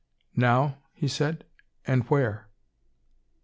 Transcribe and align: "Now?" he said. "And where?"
"Now?" 0.35 0.79
he 0.93 1.07
said. 1.07 1.45
"And 1.85 2.05
where?" 2.09 2.47